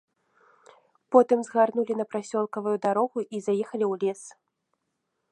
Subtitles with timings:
[1.15, 4.21] Потым згарнулі на прасёлкавую дарогу і заехалі ў лес.